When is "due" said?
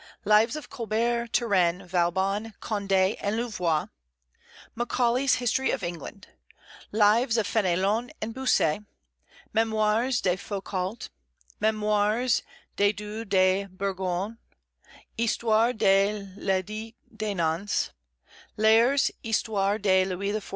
12.91-13.25